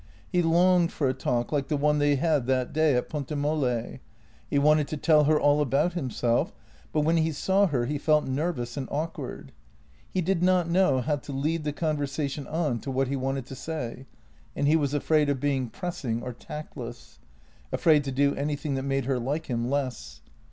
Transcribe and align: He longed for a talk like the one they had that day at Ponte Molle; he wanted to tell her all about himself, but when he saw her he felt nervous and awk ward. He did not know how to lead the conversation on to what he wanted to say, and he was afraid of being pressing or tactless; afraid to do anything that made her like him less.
He 0.31 0.41
longed 0.41 0.91
for 0.91 1.07
a 1.07 1.13
talk 1.13 1.51
like 1.51 1.67
the 1.67 1.77
one 1.77 1.99
they 1.99 2.15
had 2.15 2.47
that 2.47 2.73
day 2.73 2.95
at 2.95 3.07
Ponte 3.07 3.37
Molle; 3.37 3.99
he 4.49 4.57
wanted 4.57 4.87
to 4.87 4.97
tell 4.97 5.25
her 5.25 5.39
all 5.39 5.61
about 5.61 5.93
himself, 5.93 6.51
but 6.91 7.01
when 7.01 7.17
he 7.17 7.31
saw 7.31 7.67
her 7.67 7.85
he 7.85 7.99
felt 7.99 8.25
nervous 8.25 8.75
and 8.75 8.87
awk 8.89 9.19
ward. 9.19 9.51
He 10.09 10.19
did 10.19 10.41
not 10.41 10.67
know 10.67 11.01
how 11.01 11.17
to 11.17 11.31
lead 11.31 11.65
the 11.65 11.71
conversation 11.71 12.47
on 12.47 12.79
to 12.79 12.89
what 12.89 13.09
he 13.09 13.15
wanted 13.15 13.45
to 13.45 13.55
say, 13.55 14.07
and 14.55 14.67
he 14.67 14.75
was 14.75 14.95
afraid 14.95 15.29
of 15.29 15.39
being 15.39 15.69
pressing 15.69 16.23
or 16.23 16.33
tactless; 16.33 17.19
afraid 17.71 18.03
to 18.05 18.11
do 18.11 18.33
anything 18.33 18.73
that 18.73 18.81
made 18.81 19.05
her 19.05 19.19
like 19.19 19.45
him 19.51 19.69
less. 19.69 20.21